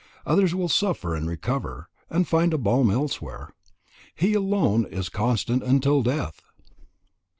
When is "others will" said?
0.25-0.67